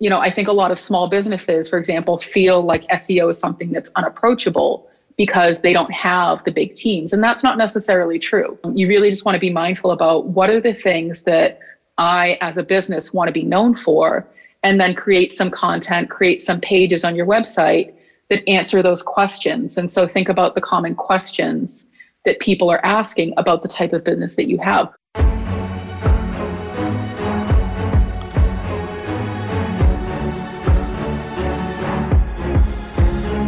[0.00, 3.38] you know, I think a lot of small businesses, for example, feel like SEO is
[3.38, 7.12] something that's unapproachable because they don't have the big teams.
[7.12, 8.58] And that's not necessarily true.
[8.74, 11.60] You really just want to be mindful about what are the things that
[11.98, 14.26] I, as a business, want to be known for,
[14.62, 17.92] and then create some content, create some pages on your website
[18.30, 19.76] that answer those questions.
[19.76, 21.88] And so think about the common questions
[22.24, 24.90] that people are asking about the type of business that you have.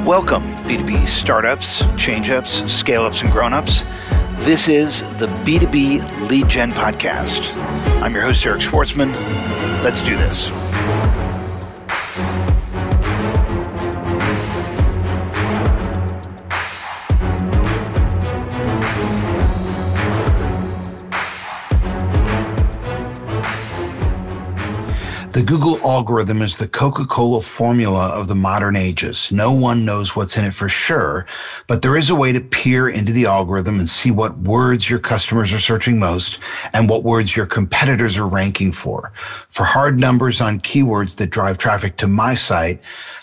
[0.04, 3.84] Welcome, B2B startups, change ups, scale ups, and grown ups.
[4.40, 7.54] This is the B2B Lead Gen Podcast.
[8.02, 9.12] I'm your host, Eric Schwartzman.
[9.84, 10.50] Let's do this.
[25.32, 29.32] The Google algorithm is the Coca Cola formula of the modern ages.
[29.32, 31.24] No one knows what's in it for sure,
[31.66, 34.98] but there is a way to peer into the algorithm and see what words your
[34.98, 36.38] customers are searching most
[36.74, 39.10] and what words your competitors are ranking for.
[39.48, 42.82] For hard numbers on keywords that drive traffic to my site,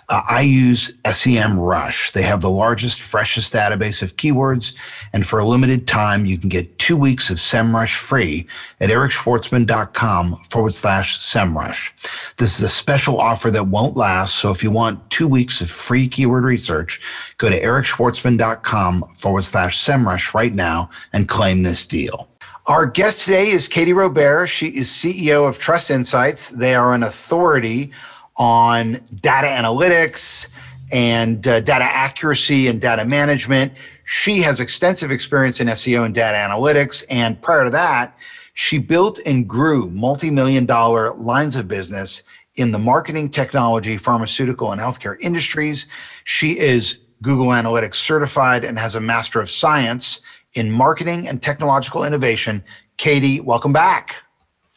[0.10, 2.14] uh, I use SEMrush.
[2.14, 4.76] They have the largest, freshest database of keywords.
[5.14, 8.48] And for a limited time, you can get two weeks of SEMrush free
[8.82, 12.36] at ericschwartzman.com forward slash SEMrush.
[12.38, 14.36] This is a special offer that won't last.
[14.36, 17.00] So if you want two weeks of free keyword research,
[17.38, 22.28] go to ericschwartzman.com forward slash SEMrush right now and claim this deal.
[22.66, 24.48] Our guest today is Katie Robbert.
[24.48, 26.50] She is CEO of Trust Insights.
[26.50, 27.92] They are an authority
[28.40, 30.48] on data analytics
[30.92, 33.74] and uh, data accuracy and data management.
[34.06, 37.04] She has extensive experience in SEO and data analytics.
[37.12, 38.18] And prior to that,
[38.56, 42.24] she built and grew multi million dollar lines of business
[42.56, 45.88] in the marketing, technology, pharmaceutical, and healthcare industries.
[46.26, 50.22] She is Google Analytics certified and has a Master of Science
[50.54, 52.64] in Marketing and Technological Innovation.
[52.98, 54.24] Katie, welcome back.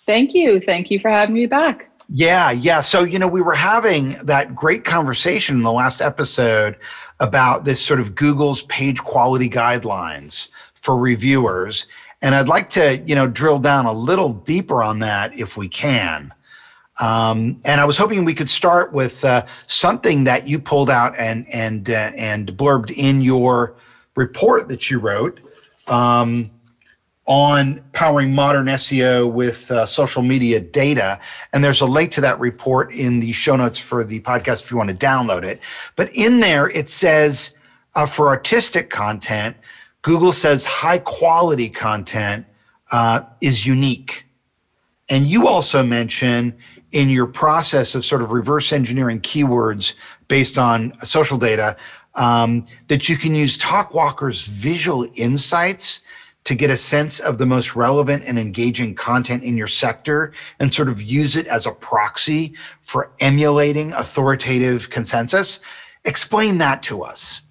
[0.04, 0.60] Thank you.
[0.60, 1.88] Thank you for having me back.
[2.14, 2.80] Yeah, yeah.
[2.80, 6.76] So, you know, we were having that great conversation in the last episode
[7.20, 11.86] about this sort of Google's page quality guidelines for reviewers.
[12.20, 15.70] And I'd like to, you know, drill down a little deeper on that if we
[15.70, 16.34] can.
[17.00, 21.14] Um, and I was hoping we could start with uh, something that you pulled out
[21.16, 23.74] and and uh, and blurbed in your
[24.16, 25.40] report that you wrote.
[25.88, 26.50] Um,
[27.26, 31.20] on powering modern SEO with uh, social media data.
[31.52, 34.70] And there's a link to that report in the show notes for the podcast if
[34.70, 35.62] you want to download it.
[35.94, 37.54] But in there, it says
[37.94, 39.56] uh, for artistic content,
[40.02, 42.44] Google says high quality content
[42.90, 44.26] uh, is unique.
[45.08, 46.56] And you also mention
[46.90, 49.94] in your process of sort of reverse engineering keywords
[50.28, 51.76] based on social data
[52.14, 56.02] um, that you can use TalkWalker's visual insights
[56.44, 60.74] to get a sense of the most relevant and engaging content in your sector and
[60.74, 65.60] sort of use it as a proxy for emulating authoritative consensus.
[66.04, 67.42] Explain that to us.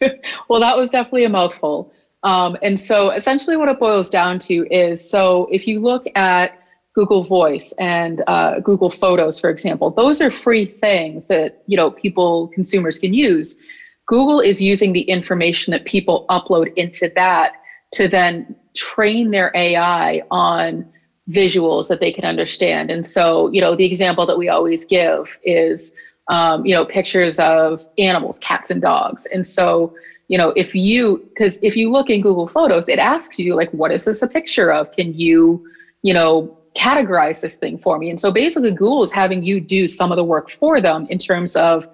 [0.48, 1.92] well, that was definitely a mouthful.
[2.22, 6.58] Um, and so essentially what it boils down to is so if you look at
[6.94, 11.90] Google Voice and uh, Google Photos, for example, those are free things that you know
[11.90, 13.58] people consumers can use.
[14.06, 17.54] Google is using the information that people upload into that
[17.92, 20.84] to then train their AI on
[21.28, 22.90] visuals that they can understand.
[22.90, 25.92] And so, you know, the example that we always give is,
[26.28, 29.26] um, you know, pictures of animals, cats and dogs.
[29.26, 29.94] And so,
[30.28, 33.70] you know, if you, because if you look in Google Photos, it asks you, like,
[33.72, 34.90] what is this a picture of?
[34.92, 35.64] Can you,
[36.02, 38.10] you know, categorize this thing for me?
[38.10, 41.18] And so basically, Google is having you do some of the work for them in
[41.18, 41.86] terms of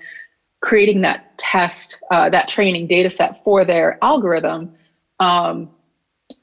[0.61, 4.71] creating that test, uh, that training data set for their algorithm.
[5.19, 5.71] Um,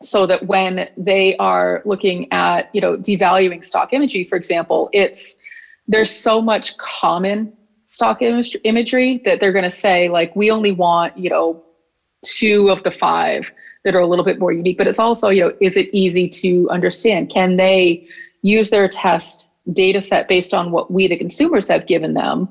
[0.01, 5.37] so that when they are looking at you know devaluing stock imagery for example it's
[5.87, 7.51] there's so much common
[7.85, 11.61] stock imagery that they're going to say like we only want you know
[12.23, 13.49] two of the five
[13.83, 14.77] that are a little bit more unique.
[14.77, 17.29] But it's also you know is it easy to understand?
[17.29, 18.03] Can they
[18.41, 22.49] use their test data set based on what we the consumers have given them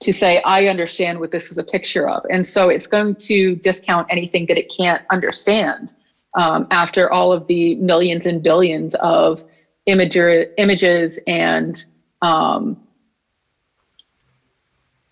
[0.00, 2.24] to say i understand what this is a picture of.
[2.30, 5.92] And so it's going to discount anything that it can't understand
[6.38, 9.44] um, after all of the millions and billions of
[9.88, 11.84] imager, images and
[12.22, 12.78] um,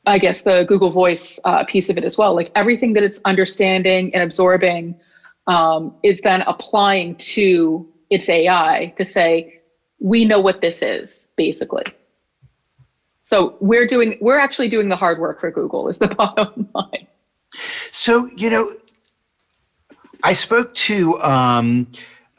[0.07, 2.35] I guess the Google Voice uh, piece of it as well.
[2.35, 4.95] Like everything that it's understanding and absorbing
[5.49, 9.53] um, is then applying to its AI to say,
[9.99, 11.83] we know what this is, basically.
[13.25, 17.09] So we're doing we're actually doing the hard work for Google is the bottom line.
[17.91, 18.71] So you know,
[20.23, 21.89] I spoke to um,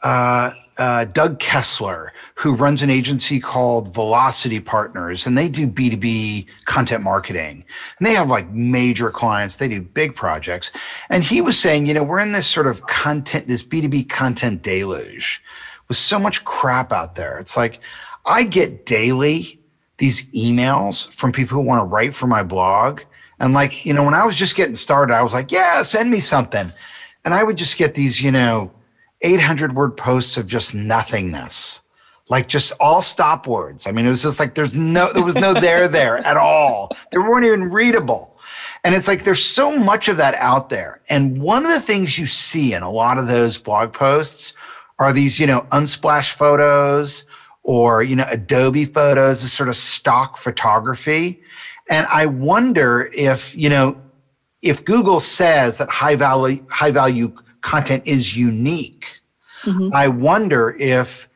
[0.02, 6.46] uh, uh, Doug Kessler, who runs an agency called Velocity Partners, and they do B2B
[6.66, 7.64] content marketing.
[7.98, 10.70] And they have like major clients, they do big projects.
[11.10, 14.62] And he was saying, you know, we're in this sort of content, this B2B content
[14.62, 15.42] deluge
[15.88, 17.38] with so much crap out there.
[17.38, 17.80] It's like
[18.24, 19.58] I get daily
[19.96, 23.00] these emails from people who want to write for my blog.
[23.40, 26.10] And like, you know, when I was just getting started, I was like, yeah, send
[26.10, 26.72] me something.
[27.28, 28.72] And I would just get these, you know,
[29.20, 31.82] 800 word posts of just nothingness
[32.30, 33.86] like just all stop words.
[33.86, 36.90] I mean it was just like there's no there was no there there at all.
[37.12, 38.34] They weren't even readable.
[38.82, 41.02] And it's like there's so much of that out there.
[41.10, 44.54] And one of the things you see in a lot of those blog posts
[44.98, 47.26] are these you know unsplash photos
[47.62, 51.42] or you know adobe photos this sort of stock photography.
[51.90, 54.00] And i wonder if you know
[54.62, 59.20] if google says that high value high value content is unique.
[59.62, 59.90] Mm-hmm.
[59.92, 61.28] I wonder if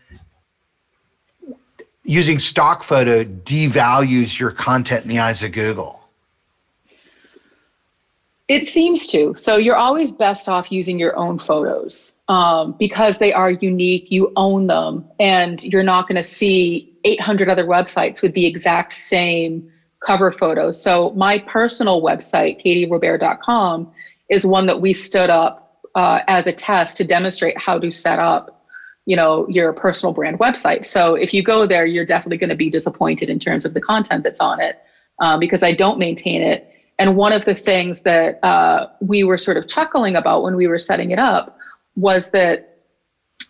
[2.04, 6.00] using stock photo devalues your content in the eyes of Google.
[8.48, 9.34] It seems to.
[9.36, 14.10] So you're always best off using your own photos um, because they are unique.
[14.10, 18.92] You own them, and you're not going to see 800 other websites with the exact
[18.92, 19.71] same
[20.04, 20.72] cover photo.
[20.72, 23.90] So my personal website, katierobbert.com,
[24.28, 28.18] is one that we stood up uh, as a test to demonstrate how to set
[28.18, 28.58] up
[29.04, 32.56] you know your personal brand website so if you go there you're definitely going to
[32.56, 34.76] be disappointed in terms of the content that's on it
[35.18, 36.68] uh, because i don't maintain it
[36.98, 40.68] and one of the things that uh, we were sort of chuckling about when we
[40.68, 41.56] were setting it up
[41.96, 42.78] was that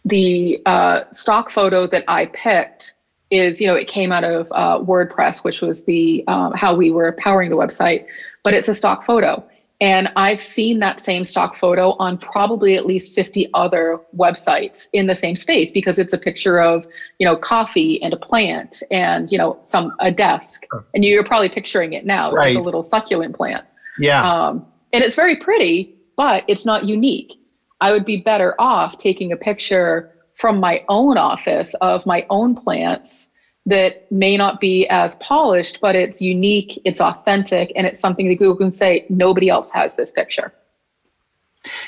[0.05, 2.95] the uh, stock photo that i picked
[3.33, 6.91] is you know it came out of uh, wordpress which was the um, how we
[6.91, 8.07] were powering the website
[8.45, 9.45] but it's a stock photo
[9.83, 15.09] and I've seen that same stock photo on probably at least 50 other websites in
[15.09, 16.87] the same space because it's a picture of,
[17.19, 20.63] you know, coffee and a plant and, you know, some a desk.
[20.95, 22.55] And you're probably picturing it now, right.
[22.55, 23.65] like a little succulent plant.
[23.99, 24.23] Yeah.
[24.23, 27.33] Um, and it's very pretty, but it's not unique.
[27.81, 30.13] I would be better off taking a picture
[30.43, 33.31] from my own office of my own plants
[33.65, 38.35] that may not be as polished, but it's unique, it's authentic, and it's something that
[38.35, 40.53] Google can say, nobody else has this picture.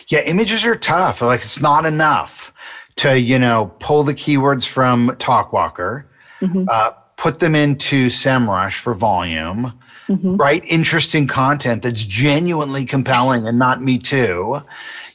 [0.06, 1.20] Yeah, images are tough.
[1.20, 2.52] Like it's not enough
[2.94, 6.04] to, you know, pull the keywords from Talkwalker,
[6.40, 6.66] mm-hmm.
[6.70, 9.72] uh, put them into SEMrush for volume,
[10.06, 10.36] mm-hmm.
[10.36, 14.62] write interesting content that's genuinely compelling and not me too,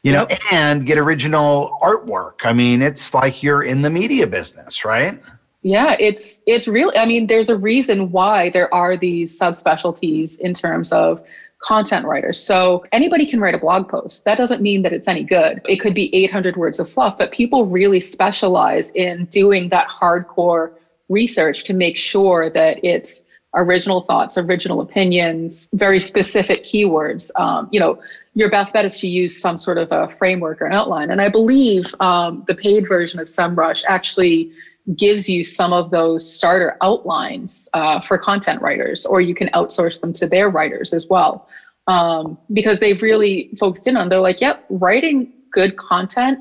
[0.03, 0.29] you yep.
[0.29, 2.45] know, and get original artwork.
[2.45, 5.19] I mean, it's like you're in the media business, right?
[5.61, 10.53] Yeah, it's it's really I mean there's a reason why there are these subspecialties in
[10.53, 11.25] terms of
[11.61, 12.41] content writers.
[12.41, 14.23] So anybody can write a blog post.
[14.23, 15.61] That doesn't mean that it's any good.
[15.67, 20.71] It could be 800 words of fluff, but people really specialize in doing that hardcore
[21.09, 23.25] research to make sure that it's
[23.55, 27.31] original thoughts, original opinions, very specific keywords.
[27.35, 27.99] Um, you know,
[28.35, 31.09] your best bet is to use some sort of a framework or outline.
[31.09, 34.51] And I believe um, the paid version of SEMrush actually
[34.95, 39.99] gives you some of those starter outlines uh, for content writers, or you can outsource
[39.99, 41.47] them to their writers as well.
[41.87, 46.39] Um, because they've really focused in on, they're like, yep, writing good content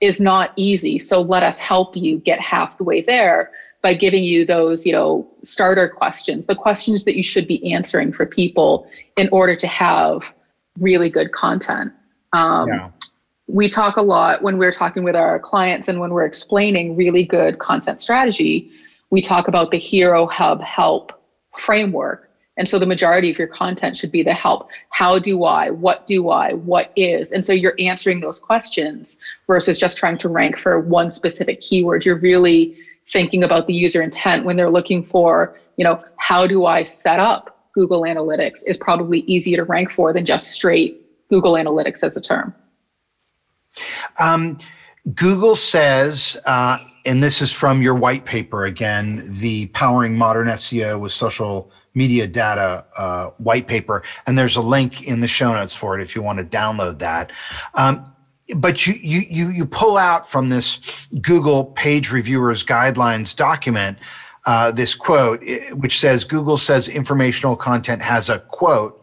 [0.00, 0.98] is not easy.
[0.98, 3.50] So let us help you get half the way there
[3.84, 8.12] by giving you those, you know, starter questions, the questions that you should be answering
[8.12, 10.34] for people in order to have
[10.80, 11.92] really good content.
[12.32, 12.90] Um, yeah
[13.46, 17.24] we talk a lot when we're talking with our clients and when we're explaining really
[17.24, 18.70] good content strategy,
[19.10, 21.12] we talk about the Hero Hub Help
[21.54, 22.30] framework.
[22.56, 24.68] And so the majority of your content should be the help.
[24.90, 25.70] How do I?
[25.70, 26.52] What do I?
[26.52, 27.32] What is?
[27.32, 32.06] And so you're answering those questions versus just trying to rank for one specific keyword.
[32.06, 32.76] You're really
[33.06, 37.20] thinking about the user intent when they're looking for, you know, how do I set
[37.20, 42.16] up Google Analytics is probably easier to rank for than just straight Google Analytics as
[42.16, 42.54] a term.
[44.18, 44.58] Um,
[45.14, 50.98] Google says, uh, and this is from your white paper again, the Powering Modern SEO
[51.00, 55.74] with Social Media Data uh, white paper, and there's a link in the show notes
[55.74, 57.32] for it if you want to download that.
[57.74, 58.13] Um,
[58.56, 60.78] but you, you you you pull out from this
[61.20, 63.98] Google Page Reviewers Guidelines document
[64.46, 69.02] uh, this quote, which says Google says informational content has a quote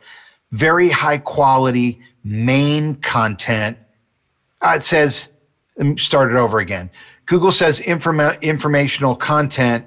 [0.52, 3.78] very high quality main content
[4.62, 5.30] uh, it says,
[5.98, 6.90] start it over again.
[7.26, 9.86] Google says informa- informational content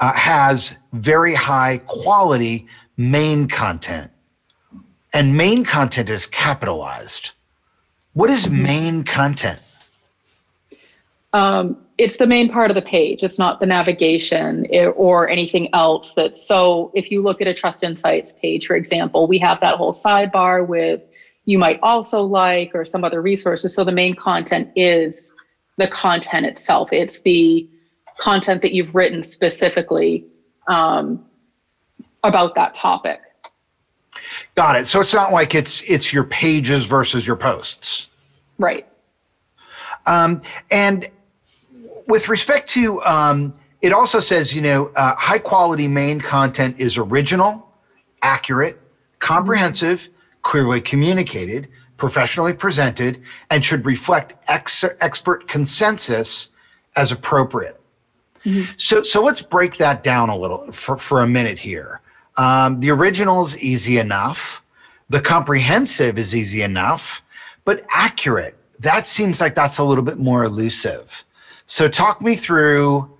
[0.00, 2.66] uh, has very high quality
[2.96, 4.10] main content.
[5.14, 7.32] And main content is capitalized.
[8.14, 9.60] What is main content?
[11.32, 13.22] Um, it's the main part of the page.
[13.22, 14.66] It's not the navigation
[14.96, 16.12] or anything else.
[16.14, 19.76] That so if you look at a Trust Insights page, for example, we have that
[19.76, 21.00] whole sidebar with
[21.44, 23.74] you might also like or some other resources.
[23.74, 25.34] So the main content is
[25.76, 26.92] the content itself.
[26.92, 27.68] It's the
[28.18, 30.24] content that you've written specifically
[30.68, 31.24] um,
[32.22, 33.20] about that topic.
[34.54, 34.86] Got it.
[34.86, 38.08] So it's not like it's it's your pages versus your posts.
[38.58, 38.86] Right.
[40.06, 41.08] Um, and
[42.06, 46.98] with respect to, um, it also says, you know, uh, high quality main content is
[46.98, 47.72] original,
[48.22, 48.80] accurate,
[49.18, 50.10] comprehensive,
[50.42, 56.50] clearly communicated, professionally presented, and should reflect ex- expert consensus
[56.96, 57.80] as appropriate.
[58.44, 58.72] Mm-hmm.
[58.76, 62.01] So, so let's break that down a little for, for a minute here.
[62.36, 64.62] Um, the original is easy enough.
[65.08, 67.22] The comprehensive is easy enough,
[67.64, 71.24] but accurate, that seems like that's a little bit more elusive.
[71.66, 73.10] So talk me through,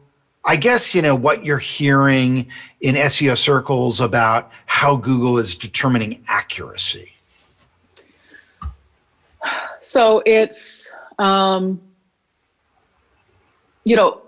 [0.45, 2.51] I guess, you know, what you're hearing
[2.81, 7.15] in SEO circles about how Google is determining accuracy.
[9.81, 11.81] So it's, um,
[13.85, 14.23] you know,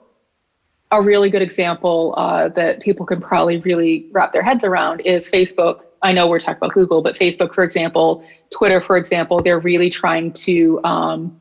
[0.99, 5.29] a really good example uh, that people can probably really wrap their heads around is
[5.29, 5.81] Facebook.
[6.03, 9.91] I know we're talking about Google, but Facebook, for example, Twitter, for example, they're really
[9.91, 11.33] trying to um,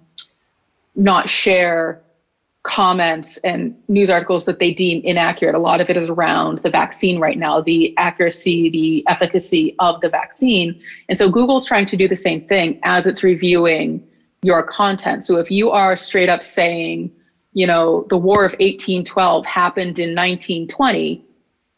[0.95, 1.99] not share
[2.63, 5.53] comments and news articles that they deem inaccurate.
[5.53, 9.99] A lot of it is around the vaccine right now, the accuracy, the efficacy of
[9.99, 10.73] the vaccine.
[11.09, 14.01] And so Google's trying to do the same thing as it's reviewing
[14.43, 15.25] your content.
[15.25, 17.11] So if you are straight up saying,
[17.53, 21.23] you know, the War of 1812 happened in 1920,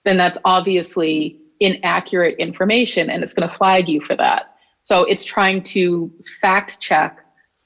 [0.05, 4.55] then that's obviously inaccurate information and it's going to flag you for that.
[4.83, 7.17] So it's trying to fact check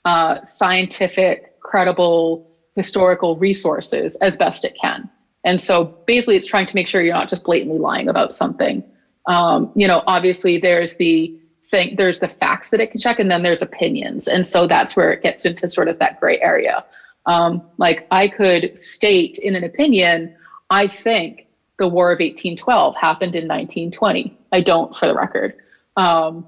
[0.05, 5.09] uh, scientific, credible, historical resources as best it can.
[5.43, 8.83] And so basically, it's trying to make sure you're not just blatantly lying about something.
[9.27, 11.33] Um, you know, obviously, there's the
[11.69, 14.27] thing, there's the facts that it can check, and then there's opinions.
[14.27, 16.83] And so that's where it gets into sort of that gray area.
[17.25, 20.35] Um, like I could state in an opinion,
[20.69, 21.47] I think
[21.77, 24.37] the War of 1812 happened in 1920.
[24.51, 25.55] I don't, for the record.
[25.95, 26.45] Um,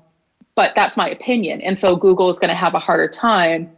[0.56, 1.62] but that's my opinion.
[1.62, 3.70] And so Google is going to have a harder time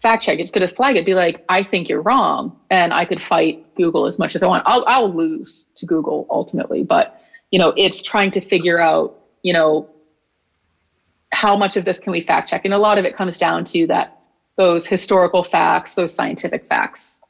[0.00, 0.38] fact check.
[0.38, 2.56] It's going to flag it, be like, I think you're wrong.
[2.70, 4.62] And I could fight Google as much as I want.
[4.66, 6.82] I'll, I'll lose to Google ultimately.
[6.82, 9.88] But, you know, it's trying to figure out, you know,
[11.32, 12.64] how much of this can we fact check?
[12.64, 14.17] And a lot of it comes down to that
[14.58, 17.20] those historical facts, those scientific facts.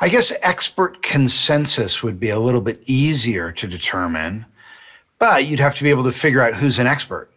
[0.00, 4.44] I guess expert consensus would be a little bit easier to determine,
[5.18, 7.30] but you'd have to be able to figure out who's an expert.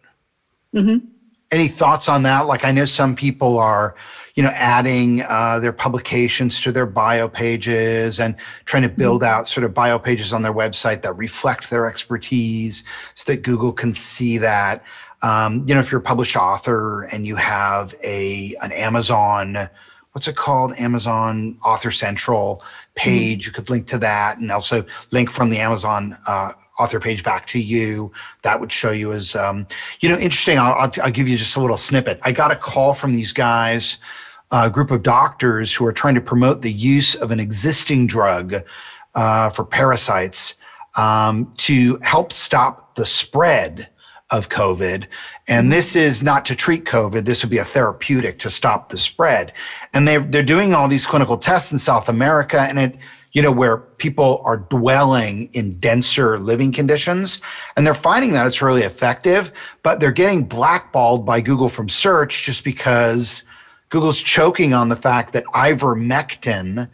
[0.74, 1.06] Mm-hmm.
[1.52, 2.46] Any thoughts on that?
[2.46, 3.94] Like, I know some people are,
[4.34, 9.40] you know, adding uh, their publications to their bio pages and trying to build mm-hmm.
[9.40, 12.82] out sort of bio pages on their website that reflect their expertise
[13.14, 14.82] so that Google can see that.
[15.22, 19.68] Um, you know, if you're a published author and you have a an Amazon,
[20.12, 20.74] what's it called?
[20.78, 22.62] Amazon Author Central
[22.94, 23.48] page, mm-hmm.
[23.48, 27.46] you could link to that and also link from the Amazon uh, author page back
[27.46, 28.10] to you.
[28.42, 29.66] That would show you as, um,
[30.00, 30.58] you know, interesting.
[30.58, 32.18] I'll, I'll, I'll, give you just a little snippet.
[32.22, 33.98] I got a call from these guys,
[34.50, 38.54] a group of doctors who are trying to promote the use of an existing drug
[39.14, 40.56] uh, for parasites
[40.96, 43.88] um, to help stop the spread
[44.32, 45.06] of COVID.
[45.46, 47.24] And this is not to treat COVID.
[47.24, 49.52] This would be a therapeutic to stop the spread.
[49.92, 52.60] And they're, they're doing all these clinical tests in South America.
[52.60, 52.96] And it,
[53.32, 57.40] you know, where people are dwelling in denser living conditions.
[57.76, 62.44] And they're finding that it's really effective, but they're getting blackballed by Google from search
[62.44, 63.44] just because
[63.90, 66.88] Google's choking on the fact that ivermectin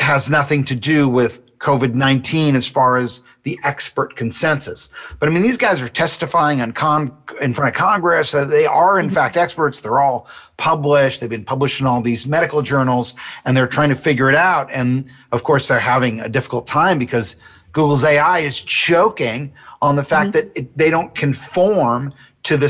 [0.00, 4.90] has nothing to do with COVID 19 as far as the expert consensus.
[5.18, 8.32] But I mean, these guys are testifying on con- in front of Congress.
[8.32, 9.80] They are, in fact, experts.
[9.80, 10.26] They're all
[10.56, 11.20] published.
[11.20, 13.14] They've been published in all these medical journals,
[13.44, 14.70] and they're trying to figure it out.
[14.72, 17.36] And of course, they're having a difficult time because
[17.72, 19.52] Google's AI is choking
[19.82, 20.48] on the fact mm-hmm.
[20.48, 22.14] that it, they don't conform
[22.44, 22.68] to the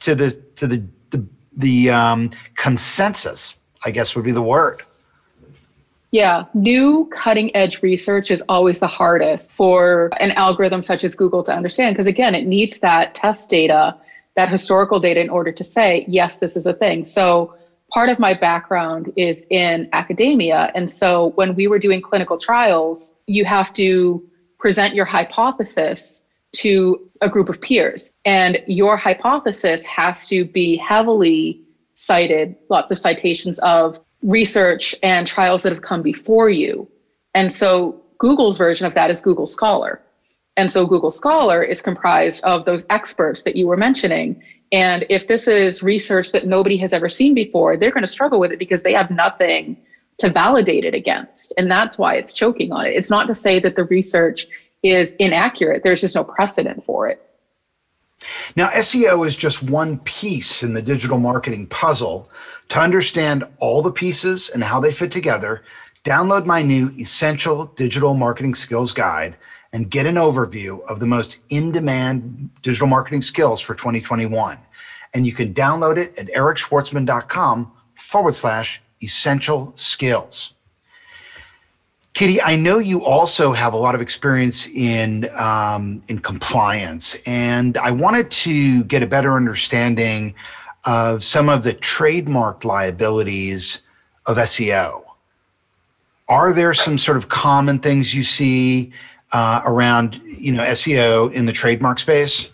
[0.00, 3.58] to the to the the, the um, consensus.
[3.84, 4.82] I guess would be the word.
[6.12, 11.42] Yeah, new cutting edge research is always the hardest for an algorithm such as Google
[11.44, 13.96] to understand because, again, it needs that test data,
[14.36, 17.04] that historical data in order to say, yes, this is a thing.
[17.04, 17.56] So,
[17.92, 20.70] part of my background is in academia.
[20.74, 24.22] And so when we were doing clinical trials, you have to
[24.58, 26.24] present your hypothesis
[26.56, 28.14] to a group of peers.
[28.24, 31.60] And your hypothesis has to be heavily
[31.94, 36.88] cited, lots of citations of research and trials that have come before you.
[37.34, 40.00] And so Google's version of that is Google Scholar.
[40.56, 44.40] And so Google Scholar is comprised of those experts that you were mentioning.
[44.70, 48.38] And if this is research that nobody has ever seen before, they're going to struggle
[48.38, 49.76] with it because they have nothing
[50.18, 51.52] to validate it against.
[51.56, 52.90] And that's why it's choking on it.
[52.90, 54.46] It's not to say that the research
[54.82, 57.22] is inaccurate, there's just no precedent for it.
[58.56, 62.30] Now, SEO is just one piece in the digital marketing puzzle.
[62.70, 65.62] To understand all the pieces and how they fit together,
[66.04, 69.36] download my new Essential Digital Marketing Skills Guide
[69.72, 74.58] and get an overview of the most in demand digital marketing skills for 2021.
[75.14, 80.54] And you can download it at ericschwartzman.com forward slash essential skills.
[82.14, 87.78] Katie, I know you also have a lot of experience in um, in compliance, and
[87.78, 90.34] I wanted to get a better understanding
[90.84, 93.80] of some of the trademark liabilities
[94.26, 95.02] of SEO.
[96.28, 98.92] Are there some sort of common things you see
[99.32, 102.50] uh, around you know SEO in the trademark space?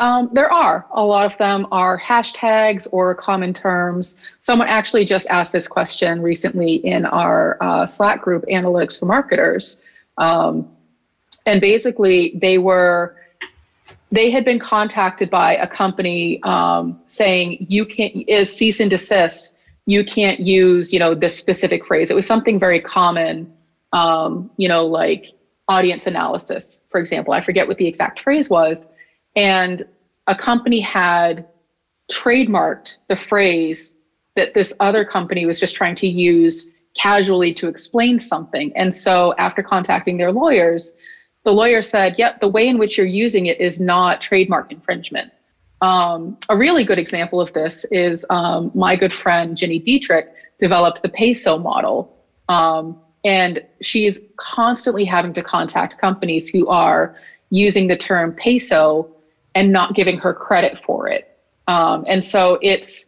[0.00, 0.86] Um, there are.
[0.92, 4.16] A lot of them are hashtags or common terms.
[4.40, 9.80] Someone actually just asked this question recently in our uh, Slack group, Analytics for Marketers.
[10.16, 10.68] Um,
[11.46, 13.14] and basically, they were
[14.12, 19.50] they had been contacted by a company um, saying you can't is cease and desist
[19.86, 23.50] you can't use you know this specific phrase it was something very common
[23.92, 25.32] um, you know like
[25.70, 27.32] audience analysis, for example.
[27.32, 28.88] I forget what the exact phrase was.
[29.36, 29.84] And
[30.26, 31.46] a company had
[32.10, 33.96] trademarked the phrase
[34.36, 38.72] that this other company was just trying to use casually to explain something.
[38.76, 40.96] And so after contacting their lawyers,
[41.44, 45.32] the lawyer said, yep, the way in which you're using it is not trademark infringement.
[45.80, 50.28] Um, a really good example of this is um, my good friend Gini Dietrich
[50.58, 52.14] developed the peso model.
[52.48, 57.16] Um, and she's constantly having to contact companies who are
[57.50, 59.10] using the term peso
[59.54, 61.26] and not giving her credit for it.
[61.68, 63.06] Um, and so it's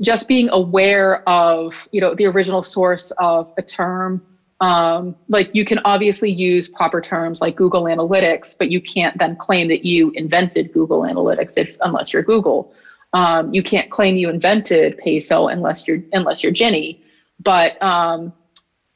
[0.00, 4.22] just being aware of, you know, the original source of a term.
[4.60, 9.36] Um, like you can obviously use proper terms like Google Analytics, but you can't then
[9.36, 12.70] claim that you invented Google Analytics if unless you're Google.
[13.12, 16.98] Um, you can't claim you invented peso unless you're unless you're Gini.
[17.40, 18.32] But um,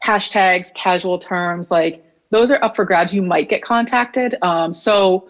[0.04, 3.12] hashtags, casual terms, like those are up for grabs.
[3.12, 4.36] You might get contacted.
[4.42, 5.28] Um, so,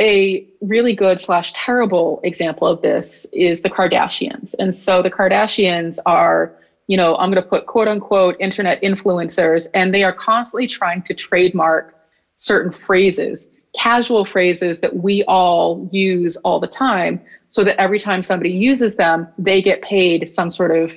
[0.00, 4.54] a really good slash terrible example of this is the Kardashians.
[4.58, 6.52] And so the Kardashians are,
[6.86, 11.02] you know, I'm going to put quote unquote internet influencers, and they are constantly trying
[11.02, 11.94] to trademark
[12.36, 18.22] certain phrases, casual phrases that we all use all the time, so that every time
[18.22, 20.92] somebody uses them, they get paid some sort of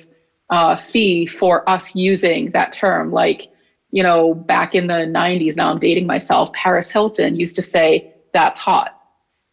[0.50, 3.10] uh, fee for us using that term.
[3.10, 3.48] Like,
[3.90, 8.06] you know, back in the 90s, now I'm dating myself, Paris Hilton used to say,
[8.32, 8.93] that's hot.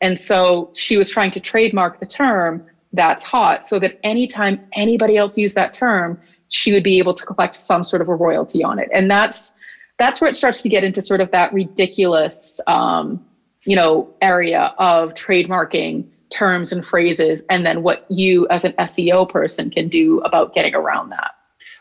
[0.01, 2.61] And so she was trying to trademark the term,
[2.93, 6.17] that's hot, so that anytime anybody else used that term,
[6.49, 8.89] she would be able to collect some sort of a royalty on it.
[8.93, 9.53] And that's
[9.97, 13.21] that's where it starts to get into sort of that ridiculous, um,
[13.65, 19.29] you know, area of trademarking terms and phrases and then what you as an SEO
[19.29, 21.31] person can do about getting around that.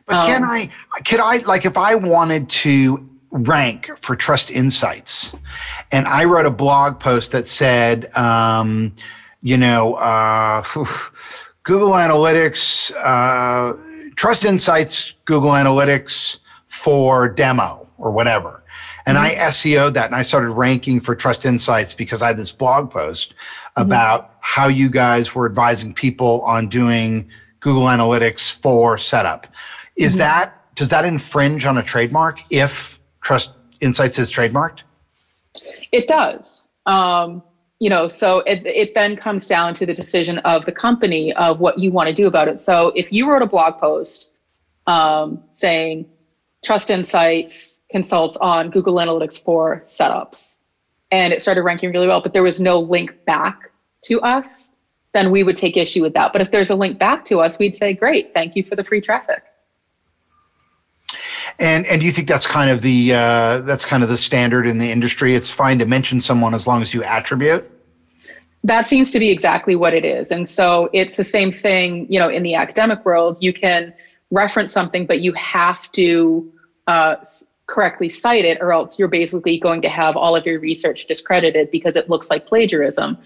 [0.07, 0.69] But um, can I
[1.05, 2.99] can I like if I wanted to
[3.33, 5.35] rank for trust insights
[5.93, 8.95] and I wrote a blog post that said um,
[9.43, 10.63] you know uh,
[11.63, 18.61] Google Analytics uh, trust insights Google Analytics for demo or whatever
[19.07, 19.41] and mm-hmm.
[19.41, 22.91] I SEO'd that and I started ranking for Trust Insights because I had this blog
[22.91, 23.83] post mm-hmm.
[23.83, 27.29] about how you guys were advising people on doing
[27.61, 29.47] Google Analytics for setup.
[29.97, 30.21] Is mm-hmm.
[30.21, 34.81] that, does that infringe on a trademark if Trust Insights is trademarked?
[35.93, 36.69] It does.
[36.87, 37.43] Um,
[37.79, 41.61] you know, so it, it then comes down to the decision of the company of
[41.61, 42.59] what you want to do about it.
[42.59, 44.27] So if you wrote a blog post
[44.87, 46.07] um, saying
[46.63, 50.59] Trust Insights consults on Google Analytics for setups.
[51.11, 53.71] And it started ranking really well, but there was no link back
[54.05, 54.71] to us,
[55.13, 56.33] then we would take issue with that.
[56.33, 58.85] But if there's a link back to us, we'd say, great, thank you for the
[58.85, 59.43] free traffic.
[61.59, 64.67] And and do you think that's kind of the uh, that's kind of the standard
[64.67, 65.35] in the industry?
[65.35, 67.71] It's fine to mention someone as long as you attribute.
[68.63, 70.31] That seems to be exactly what it is.
[70.31, 73.39] And so it's the same thing, you know, in the academic world.
[73.41, 73.95] You can
[74.31, 76.53] reference something, but you have to
[76.87, 77.17] uh,
[77.67, 81.71] correctly cite it, or else you're basically going to have all of your research discredited
[81.71, 83.17] because it looks like plagiarism.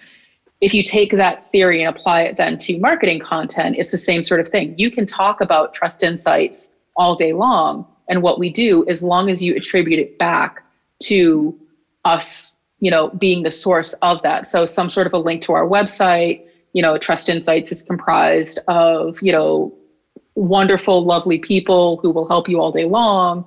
[0.60, 4.22] If you take that theory and apply it then to marketing content, it's the same
[4.22, 4.74] sort of thing.
[4.78, 7.86] You can talk about trust insights all day long.
[8.08, 10.62] And what we do, as long as you attribute it back
[11.04, 11.58] to
[12.04, 14.46] us, you know, being the source of that.
[14.46, 18.58] So some sort of a link to our website, you know, Trust Insights is comprised
[18.68, 19.72] of, you know,
[20.34, 23.44] wonderful, lovely people who will help you all day long.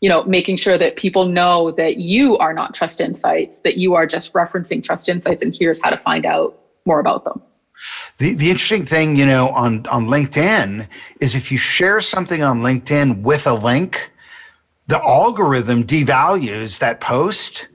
[0.00, 3.94] You know, making sure that people know that you are not Trust Insights, that you
[3.94, 7.42] are just referencing Trust Insights, and here's how to find out more about them.
[8.18, 10.86] The, the interesting thing, you know, on, on LinkedIn
[11.20, 14.12] is if you share something on LinkedIn with a link,
[14.86, 17.68] the algorithm devalues that post.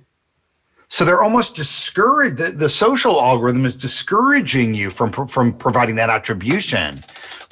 [0.87, 2.37] So they're almost discouraged.
[2.37, 7.03] The, the social algorithm is discouraging you from, from providing that attribution,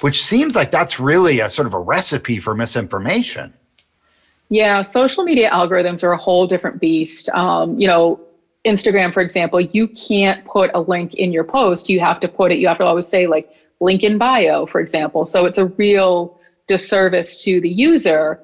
[0.02, 3.52] which seems like that's really a sort of a recipe for misinformation.
[4.50, 7.28] Yeah, social media algorithms are a whole different beast.
[7.30, 8.20] Um, you know,
[8.64, 11.88] Instagram, for example, you can't put a link in your post.
[11.88, 13.50] You have to put it, you have to always say, like,
[13.80, 15.26] link in bio, for example.
[15.26, 18.40] So it's a real disservice to the user.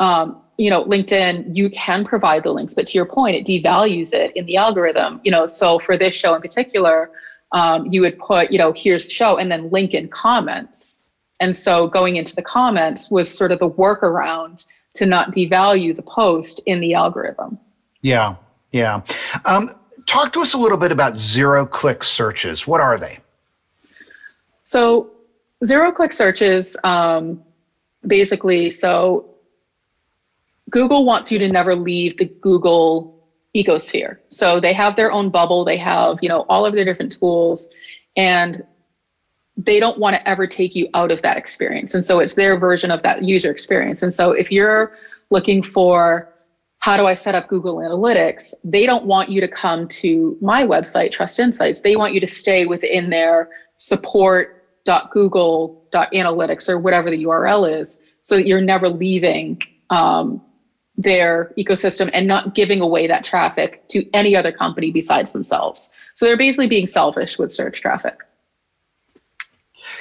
[0.00, 4.12] Um, you know, LinkedIn, you can provide the links, but to your point, it devalues
[4.12, 5.20] it in the algorithm.
[5.24, 7.10] You know, so for this show in particular,
[7.52, 11.00] um, you would put, you know, here's the show and then link in comments.
[11.40, 16.02] And so going into the comments was sort of the workaround to not devalue the
[16.02, 17.58] post in the algorithm.
[18.00, 18.36] Yeah.
[18.72, 19.02] Yeah.
[19.44, 19.70] Um,
[20.06, 22.66] talk to us a little bit about zero click searches.
[22.66, 23.18] What are they?
[24.62, 25.10] So,
[25.64, 27.42] zero click searches um,
[28.06, 29.32] basically, so
[30.70, 33.22] Google wants you to never leave the Google
[33.54, 34.16] ecosphere.
[34.30, 37.74] So they have their own bubble, they have, you know, all of their different tools
[38.16, 38.64] and
[39.58, 41.94] they don't want to ever take you out of that experience.
[41.94, 44.02] And so it's their version of that user experience.
[44.02, 44.96] And so if you're
[45.28, 46.31] looking for
[46.82, 48.54] how do I set up Google Analytics?
[48.64, 51.80] They don't want you to come to my website, Trust Insights.
[51.80, 58.48] They want you to stay within their support.google.analytics or whatever the URL is, so that
[58.48, 60.42] you're never leaving um,
[60.96, 65.88] their ecosystem and not giving away that traffic to any other company besides themselves.
[66.16, 68.16] So they're basically being selfish with search traffic.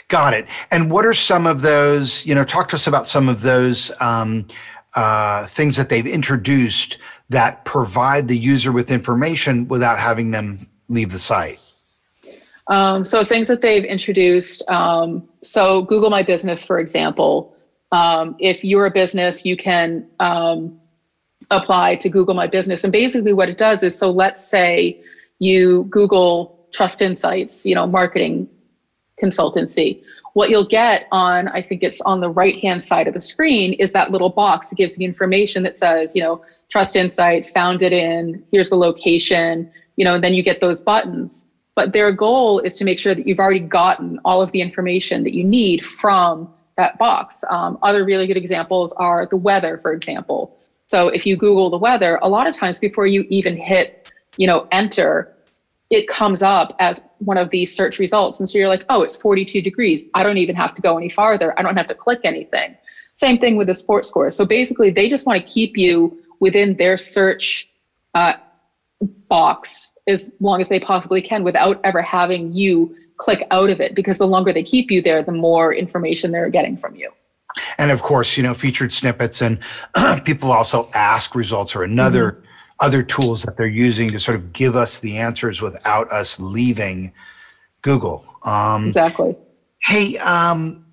[0.08, 0.48] Got it.
[0.72, 2.26] And what are some of those?
[2.26, 3.92] You know, talk to us about some of those.
[4.02, 4.48] Um,
[4.96, 6.98] uh, things that they've introduced
[7.30, 11.60] that provide the user with information without having them leave the site?
[12.68, 14.64] Um, so things that they've introduced.
[14.70, 17.56] Um, so Google My Business, for example,
[17.92, 20.80] um, if you're a business, you can um,
[21.50, 22.84] apply to Google My Business.
[22.84, 25.02] And basically, what it does is, so let's say
[25.40, 28.48] you Google Trust Insights, you know, marketing
[29.22, 30.02] consultancy
[30.34, 33.74] what you'll get on i think it's on the right hand side of the screen
[33.74, 37.92] is that little box that gives the information that says you know trust insights founded
[37.92, 39.70] in here's the location
[40.02, 41.48] you know and then you get those buttons.
[41.76, 45.24] But their goal is to make sure that you've already gotten all of the information
[45.24, 47.44] that you need from that box.
[47.50, 50.52] Um, other really good examples are the weather for example.
[50.88, 54.48] So if you google the weather a lot of times before you even hit you
[54.48, 55.30] know enter
[55.92, 58.40] it comes up as one of these search results.
[58.40, 60.06] And so you're like, oh, it's 42 degrees.
[60.14, 61.54] I don't even have to go any farther.
[61.60, 62.78] I don't have to click anything.
[63.14, 64.32] Same thing with the sports score.
[64.32, 67.68] So basically, they just want to keep you within their search
[68.16, 68.34] uh,
[69.28, 73.94] box as long as they possibly can without ever having you click out of it
[73.94, 77.12] because the longer they keep you there, the more information they're getting from you.
[77.78, 79.60] And of course, you know, featured snippets and
[80.24, 82.32] people also ask results are another.
[82.32, 82.48] Mm-hmm
[82.82, 87.14] other tools that they're using to sort of give us the answers without us leaving
[87.84, 88.26] Google.
[88.44, 89.38] Um, exactly.
[89.84, 90.86] Hey, um,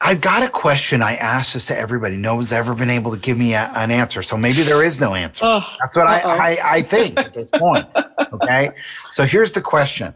[0.00, 1.00] I've got a question.
[1.00, 2.16] I asked this to everybody.
[2.16, 4.20] No one's ever been able to give me a, an answer.
[4.22, 5.44] So maybe there is no answer.
[5.46, 7.86] Oh, That's what I, I, I think at this point.
[8.32, 8.70] Okay.
[9.12, 10.12] So here's the question.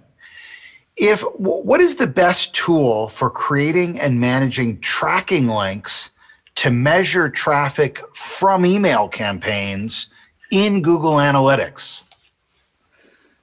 [0.96, 6.10] If what is the best tool for creating and managing tracking links
[6.56, 10.10] to measure traffic from email campaigns
[10.50, 12.04] in Google Analytics?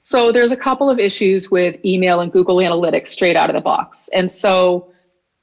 [0.04, 3.62] So there's a couple of issues with email and Google Analytics straight out of the
[3.62, 4.08] box.
[4.13, 4.91] And so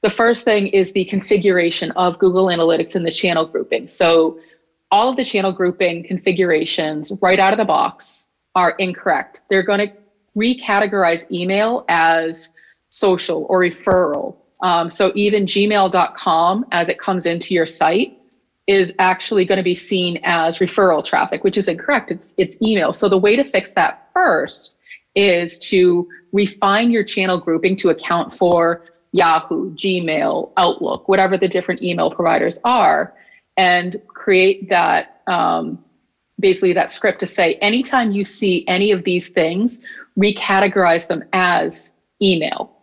[0.03, 3.87] the first thing is the configuration of Google Analytics in the channel grouping.
[3.87, 4.39] So
[4.93, 9.43] all of the channel grouping configurations right out of the box are incorrect.
[9.49, 9.93] They're going to
[10.37, 12.51] recategorize email as
[12.91, 14.37] social or referral.
[14.63, 18.19] Um, so even gmail.com, as it comes into your site,
[18.67, 22.11] is actually going to be seen as referral traffic, which is incorrect.
[22.11, 22.93] It's it's email.
[22.93, 24.75] So the way to fix that first
[25.15, 31.83] is to refine your channel grouping to account for Yahoo, Gmail, Outlook, whatever the different
[31.83, 33.15] email providers are,
[33.57, 35.85] and create that um,
[36.41, 39.83] basically that script to say anytime you see any of these things,
[40.19, 41.91] recategorize them as
[42.23, 42.77] email.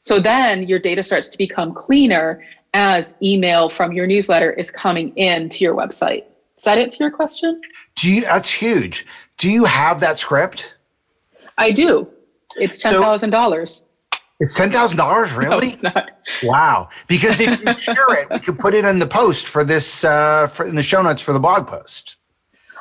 [0.00, 2.42] So then your data starts to become cleaner
[2.74, 6.24] as email from your newsletter is coming in to your website.
[6.56, 7.60] Does that answer your question?
[7.96, 8.20] Do you?
[8.22, 9.06] That's huge.
[9.38, 10.74] Do you have that script?
[11.56, 12.08] I do.
[12.56, 13.84] It's ten thousand so, dollars.
[14.40, 15.76] It's ten thousand dollars, really?
[15.82, 15.92] No,
[16.42, 16.88] wow!
[17.06, 20.48] Because if you share it, we could put it in the post for this, uh,
[20.48, 22.16] for, in the show notes for the blog post.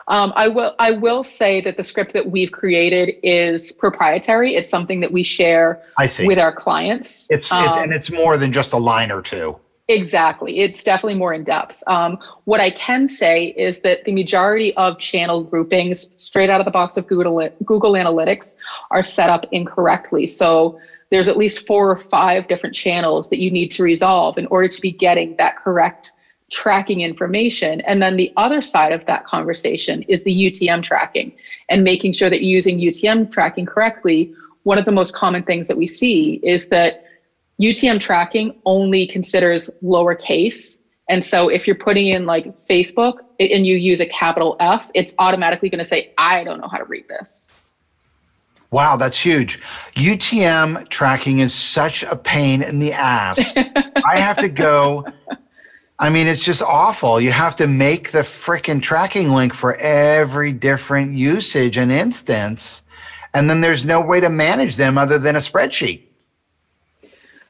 [0.08, 0.76] Um, I will.
[0.80, 4.56] I will say that the script that we've created is proprietary.
[4.56, 6.28] It's something that we share I see.
[6.28, 7.28] with our clients.
[7.30, 9.58] It's, um, it's and it's more than just a line or two.
[9.90, 10.60] Exactly.
[10.60, 11.84] It's definitely more in depth.
[11.88, 16.66] Um, what I can say is that the majority of channel groupings straight out of
[16.66, 18.56] the box of Google, Google Analytics
[18.92, 20.26] are set up incorrectly.
[20.26, 24.46] So there's at least four or five different channels that you need to resolve in
[24.48, 26.14] order to be getting that correct
[26.50, 27.82] tracking information.
[27.82, 31.34] And then the other side of that conversation is the UTM tracking
[31.68, 34.34] and making sure that you're using UTM tracking correctly.
[34.64, 37.04] One of the most common things that we see is that
[37.64, 40.80] UTM tracking only considers lowercase.
[41.08, 45.14] And so if you're putting in like Facebook and you use a capital F, it's
[45.18, 47.48] automatically going to say, I don't know how to read this.
[48.70, 49.62] Wow, that's huge.
[49.92, 53.54] UTM tracking is such a pain in the ass.
[54.06, 55.06] I have to go.
[56.00, 57.22] I mean, it's just awful.
[57.22, 62.82] You have to make the freaking tracking link for every different usage and instance.
[63.34, 66.08] And then there's no way to manage them other than a spreadsheet.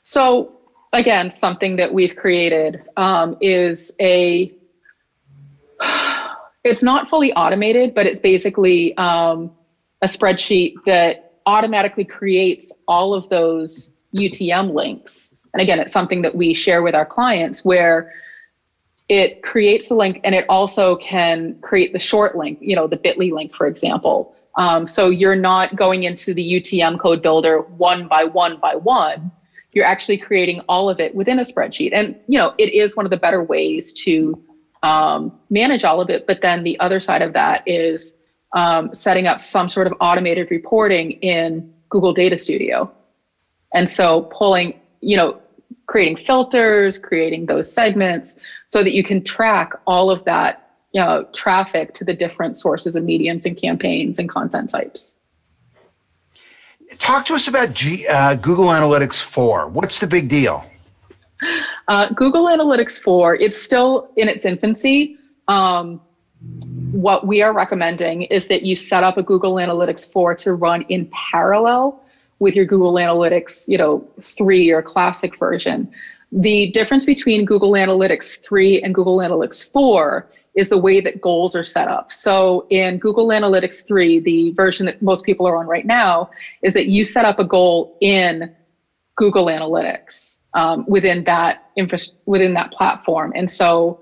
[0.04, 0.60] So
[0.92, 4.54] again, something that we've created um, is a.
[6.66, 9.52] It's not fully automated, but it's basically um,
[10.02, 15.36] a spreadsheet that automatically creates all of those UTM links.
[15.54, 18.14] And again, it's something that we share with our clients where
[19.10, 22.96] it creates the link and it also can create the short link, you know, the
[22.96, 24.34] bit.ly link, for example.
[24.58, 29.34] Um, so you're not going into the UTM code builder one by one by one
[29.74, 31.92] you're actually creating all of it within a spreadsheet.
[31.94, 34.42] And you know, it is one of the better ways to
[34.84, 36.28] um, manage all of it.
[36.28, 38.16] But then the other side of that is
[38.54, 42.92] um, setting up some sort of automated reporting in Google Data Studio.
[43.74, 45.40] And so pulling, you know,
[45.88, 51.28] creating filters, creating those segments so that you can track all of that you know,
[51.34, 55.16] traffic to the different sources of mediums and campaigns and content types.
[57.00, 59.68] Talk to us about G, uh, Google Analytics 4.
[59.70, 60.66] What's the big deal?
[61.88, 65.18] Uh, Google Analytics 4, it's still in its infancy.
[65.48, 66.00] Um,
[66.92, 70.84] what we are recommending is that you set up a Google Analytics 4 to run
[70.84, 72.02] in parallel
[72.40, 75.92] with your Google Analytics, you know, 3 or classic version.
[76.32, 81.56] The difference between Google Analytics 3 and Google Analytics 4 is the way that goals
[81.56, 82.12] are set up.
[82.12, 86.30] So in Google Analytics 3, the version that most people are on right now,
[86.62, 88.50] is that you set up a goal in
[89.16, 93.32] Google Analytics um, within that infra- within that platform.
[93.36, 94.00] And so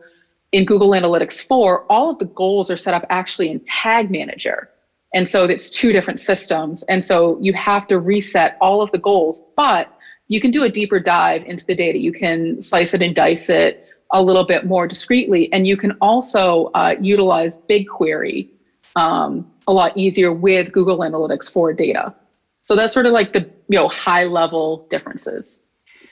[0.51, 4.69] in Google Analytics 4, all of the goals are set up actually in Tag Manager.
[5.13, 6.83] And so it's two different systems.
[6.83, 9.87] And so you have to reset all of the goals, but
[10.27, 11.97] you can do a deeper dive into the data.
[11.97, 15.51] You can slice it and dice it a little bit more discreetly.
[15.53, 18.49] And you can also uh, utilize BigQuery
[18.95, 22.13] um, a lot easier with Google Analytics for data.
[22.61, 25.61] So that's sort of like the you know high level differences.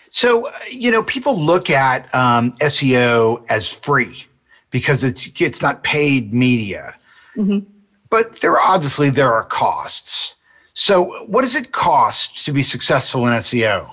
[0.10, 4.26] So you know people look at um, SEO as free
[4.72, 6.96] because it's it's not paid media,
[7.36, 7.60] mm-hmm.
[8.10, 10.36] but there are, obviously there are costs.
[10.74, 13.92] So what does it cost to be successful in SEO?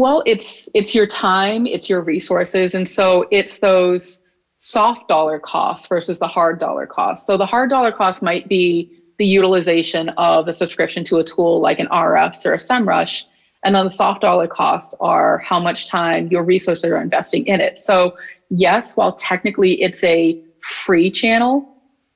[0.00, 4.22] Well, it's it's your time, it's your resources, and so it's those
[4.56, 7.26] soft dollar costs versus the hard dollar costs.
[7.26, 11.60] So the hard dollar cost might be the utilization of a subscription to a tool
[11.60, 13.24] like an Ahrefs or a SEMrush,
[13.62, 17.60] and then the soft dollar costs are how much time your resources are investing in
[17.60, 17.78] it.
[17.78, 18.14] So
[18.48, 21.68] yes, while technically it's a free channel,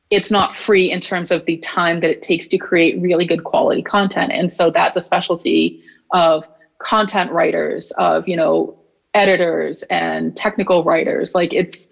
[0.08, 3.44] it's not free in terms of the time that it takes to create really good
[3.44, 4.32] quality content.
[4.32, 5.78] And so that's a specialty
[6.12, 6.46] of
[6.84, 8.74] content writers, of, you know,
[9.14, 11.34] editors and technical writers.
[11.34, 11.88] Like it's,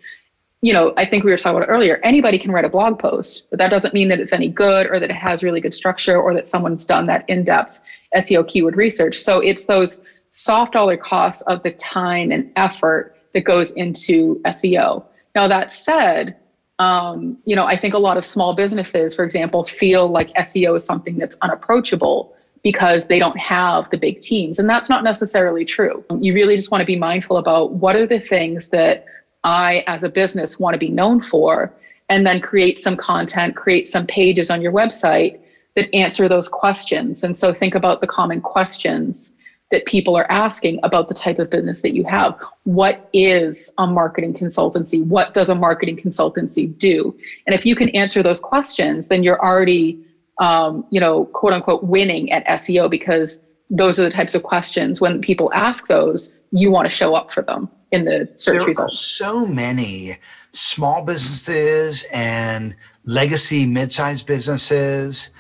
[0.61, 3.42] you know, I think we were talking about earlier, anybody can write a blog post,
[3.50, 6.20] but that doesn't mean that it's any good or that it has really good structure
[6.20, 7.78] or that someone's done that in depth
[8.14, 9.18] SEO keyword research.
[9.18, 10.00] So it's those
[10.31, 15.02] soft dollar costs of the time and effort that goes into SEO.
[15.35, 16.35] Now, that said,
[16.78, 20.76] um, you know, I think a lot of small businesses, for example, feel like SEO
[20.76, 22.31] is something that's unapproachable
[22.62, 24.59] because they don't have the big teams.
[24.59, 26.05] And that's not necessarily true.
[26.20, 29.05] You really just want to be mindful about what are the things that
[29.44, 31.72] I, as a business, want to be known for,
[32.09, 35.40] and then create some content, create some pages on your website
[35.75, 37.25] that answer those questions.
[37.25, 39.33] And so think about the common questions
[39.70, 42.38] that people are asking about the type of business that you have.
[42.64, 45.05] What is a marketing consultancy?
[45.05, 47.16] What does a marketing consultancy do?
[47.46, 49.98] And if you can answer those questions, then you're already,
[50.38, 53.40] um, you know, quote unquote, winning at SEO because
[53.71, 57.33] those are the types of questions when people ask those, you want to show up
[57.33, 58.95] for them in the search there results.
[58.95, 60.16] Are so many
[60.51, 65.31] small businesses and legacy mid-sized businesses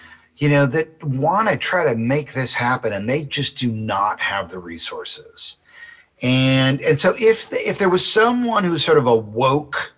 [0.42, 4.20] you know, that want to try to make this happen and they just do not
[4.20, 5.56] have the resources.
[6.20, 9.94] And and so if if there was someone who's sort of a woke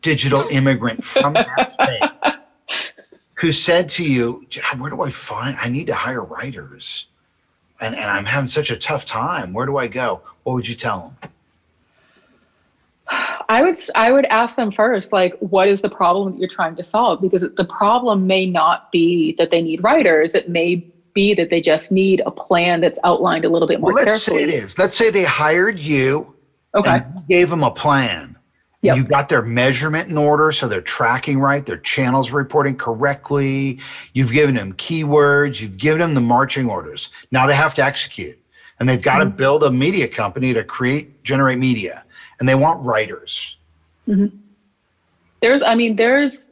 [0.00, 2.34] digital immigrant from that space
[3.42, 4.46] who said to you,
[4.78, 7.08] where do I find I need to hire writers?
[7.80, 9.52] And and I'm having such a tough time.
[9.52, 10.22] Where do I go?
[10.44, 11.30] What would you tell them?
[13.48, 16.76] I would I would ask them first, like, what is the problem that you're trying
[16.76, 17.20] to solve?
[17.20, 20.36] Because the problem may not be that they need writers.
[20.36, 23.92] It may be that they just need a plan that's outlined a little bit more
[23.92, 24.50] well, let's carefully.
[24.50, 24.78] say it is.
[24.78, 26.36] Let's say they hired you.
[26.76, 27.02] Okay.
[27.28, 28.31] gave them a plan.
[28.82, 28.96] Yep.
[28.96, 33.78] You got their measurement in order, so they're tracking right, their channels reporting correctly.
[34.12, 37.10] You've given them keywords, you've given them the marching orders.
[37.30, 38.38] Now they have to execute,
[38.80, 39.30] and they've got mm-hmm.
[39.30, 42.04] to build a media company to create, generate media
[42.42, 43.56] and they want writers.
[44.08, 44.36] Mm-hmm.
[45.40, 46.50] There's, I mean, there's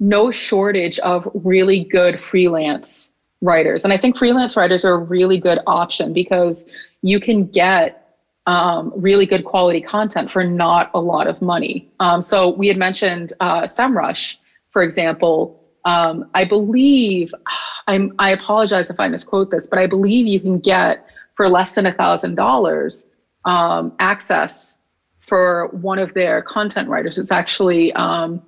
[0.00, 3.84] no shortage of really good freelance writers.
[3.84, 6.66] And I think freelance writers are a really good option because
[7.02, 8.07] you can get
[8.48, 11.86] um, really good quality content for not a lot of money.
[12.00, 14.38] Um, so we had mentioned uh, SEMrush,
[14.70, 15.62] for example.
[15.84, 17.34] Um, I believe,
[17.86, 21.74] I'm, I apologize if I misquote this, but I believe you can get for less
[21.74, 23.10] than a thousand dollars
[23.44, 24.80] um, access
[25.20, 27.18] for one of their content writers.
[27.18, 28.42] It's actually um,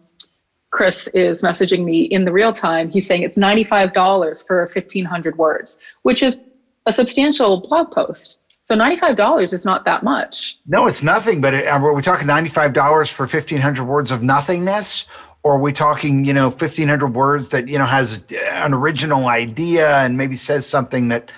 [0.71, 2.89] Chris is messaging me in the real time.
[2.89, 6.39] He's saying it's $95 for 1,500 words, which is
[6.87, 8.37] a substantial blog post.
[8.71, 10.57] So $95 is not that much.
[10.65, 11.41] No, it's nothing.
[11.41, 15.07] But uh, are we talking $95 for 1,500 words of nothingness?
[15.43, 19.97] Or are we talking, you know, 1,500 words that, you know, has an original idea
[19.97, 21.33] and maybe says something that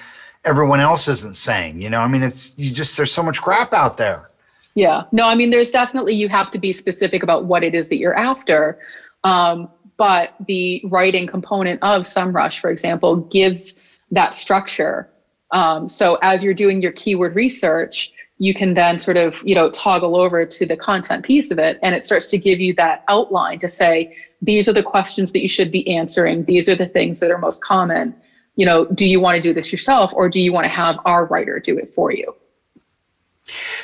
[0.44, 1.80] everyone else isn't saying?
[1.80, 4.28] You know, I mean, it's you just, there's so much crap out there.
[4.74, 5.04] Yeah.
[5.10, 7.96] No, I mean, there's definitely, you have to be specific about what it is that
[7.96, 8.78] you're after.
[9.24, 15.08] Um, but the writing component of SEMrush, for example, gives that structure.
[15.52, 19.70] Um, so as you're doing your keyword research, you can then sort of, you know,
[19.70, 23.04] toggle over to the content piece of it and it starts to give you that
[23.08, 26.44] outline to say, these are the questions that you should be answering.
[26.44, 28.16] These are the things that are most common.
[28.56, 30.98] You know, do you want to do this yourself or do you want to have
[31.04, 32.34] our writer do it for you?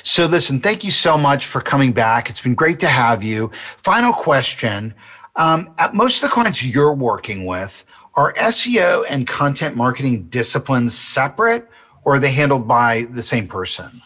[0.03, 2.31] So, listen, thank you so much for coming back.
[2.31, 3.51] It's been great to have you.
[3.55, 4.95] Final question
[5.37, 7.85] um, At most of the clients you're working with,
[8.19, 11.69] are SEO and content marketing disciplines separate
[12.03, 14.03] or are they handled by the same person?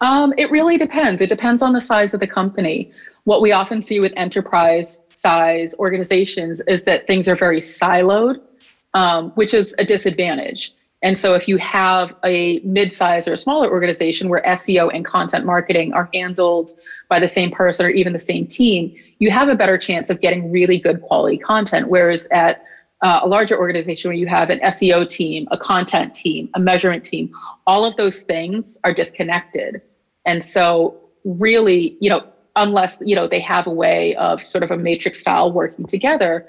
[0.00, 1.20] Um, it really depends.
[1.20, 2.92] It depends on the size of the company.
[3.24, 8.36] What we often see with enterprise size organizations is that things are very siloed,
[8.94, 10.72] um, which is a disadvantage.
[11.02, 15.44] And so if you have a mid-size or a smaller organization where SEO and content
[15.44, 16.70] marketing are handled
[17.08, 20.20] by the same person or even the same team, you have a better chance of
[20.20, 21.88] getting really good quality content.
[21.88, 22.64] Whereas at
[23.04, 27.04] uh, a larger organization where you have an SEO team, a content team, a measurement
[27.04, 27.30] team,
[27.66, 29.82] all of those things are disconnected.
[30.24, 34.70] And so really, you know, unless, you know, they have a way of sort of
[34.70, 36.46] a matrix style working together,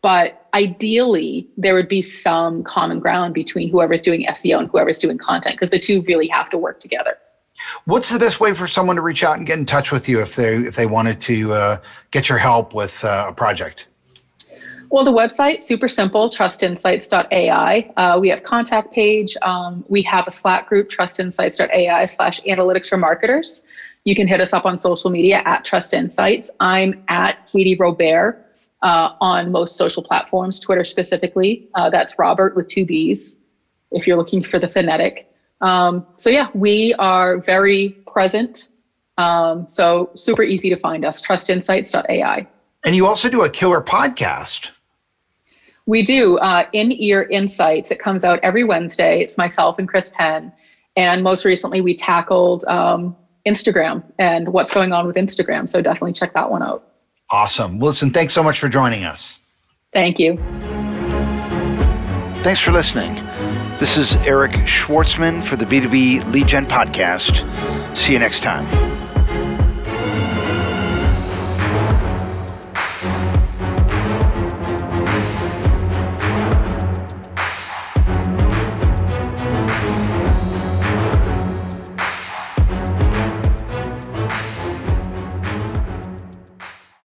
[0.00, 5.18] but ideally, there would be some common ground between whoever's doing SEO and whoever's doing
[5.18, 7.18] content because the two really have to work together.
[7.84, 10.22] What's the best way for someone to reach out and get in touch with you
[10.22, 11.76] if they if they wanted to uh,
[12.12, 13.88] get your help with uh, a project?
[14.90, 17.90] Well, the website super simple, trustinsights.ai.
[17.96, 19.36] Uh, we have contact page.
[19.42, 23.64] Um, we have a Slack group, trustinsights.ai slash analytics for marketers.
[24.04, 26.50] You can hit us up on social media at Trust Insights.
[26.60, 28.42] I'm at Katie Robbert
[28.82, 31.68] uh, on most social platforms, Twitter specifically.
[31.74, 33.36] Uh, that's Robbert with two B's,
[33.90, 35.30] if you're looking for the phonetic.
[35.60, 38.68] Um, so, yeah, we are very present.
[39.18, 42.46] Um, so, super easy to find us, trustinsights.ai.
[42.84, 44.77] And you also do a killer podcast.
[45.88, 47.90] We do uh, In-Ear Insights.
[47.90, 49.22] It comes out every Wednesday.
[49.22, 50.52] It's myself and Chris Penn.
[50.96, 53.16] And most recently, we tackled um,
[53.46, 55.66] Instagram and what's going on with Instagram.
[55.66, 56.86] So definitely check that one out.
[57.30, 57.78] Awesome.
[57.78, 59.38] Well, listen, thanks so much for joining us.
[59.94, 60.36] Thank you.
[62.42, 63.14] Thanks for listening.
[63.78, 67.96] This is Eric Schwartzman for the B2B Lead Gen Podcast.
[67.96, 68.97] See you next time.